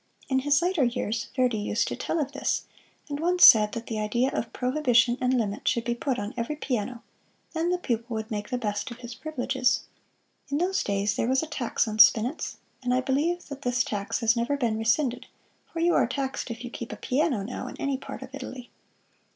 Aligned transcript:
In 0.29 0.39
his 0.39 0.63
later 0.63 0.83
years 0.83 1.27
Verdi 1.35 1.59
used 1.59 1.87
to 1.89 1.95
tell 1.95 2.19
of 2.19 2.31
this, 2.31 2.63
and 3.07 3.19
once 3.19 3.45
said 3.45 3.73
that 3.73 3.85
the 3.85 3.99
idea 3.99 4.31
of 4.31 4.51
prohibition 4.51 5.15
and 5.21 5.31
limit 5.37 5.67
should 5.67 5.83
be 5.83 5.93
put 5.93 6.17
on 6.17 6.33
every 6.35 6.55
piano 6.55 7.03
then 7.53 7.69
the 7.69 7.77
pupil 7.77 8.15
would 8.15 8.31
make 8.31 8.49
the 8.49 8.57
best 8.57 8.89
of 8.89 8.97
his 9.01 9.13
privileges. 9.13 9.83
In 10.49 10.57
those 10.57 10.83
days 10.83 11.15
there 11.17 11.27
was 11.29 11.43
a 11.43 11.45
tax 11.45 11.87
on 11.87 11.99
spinets, 11.99 12.57
and 12.81 12.95
I 12.95 13.01
believe 13.01 13.47
that 13.49 13.61
this 13.61 13.83
tax 13.83 14.21
has 14.21 14.35
never 14.35 14.57
been 14.57 14.79
rescinded, 14.79 15.27
for 15.71 15.79
you 15.79 15.93
are 15.93 16.07
taxed 16.07 16.49
if 16.49 16.63
you 16.63 16.71
keep 16.71 16.91
a 16.91 16.95
piano, 16.97 17.43
now, 17.43 17.67
in 17.67 17.79
any 17.79 17.97
part 17.99 18.23
of 18.23 18.33
Italy. 18.33 18.71